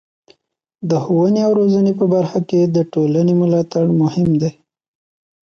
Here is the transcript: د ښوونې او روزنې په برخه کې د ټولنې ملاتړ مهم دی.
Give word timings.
د 0.89 0.91
ښوونې 1.03 1.41
او 1.47 1.51
روزنې 1.59 1.93
په 1.99 2.05
برخه 2.13 2.39
کې 2.49 2.61
د 2.75 2.77
ټولنې 2.93 3.33
ملاتړ 3.41 3.85
مهم 4.01 4.29
دی. 4.41 4.51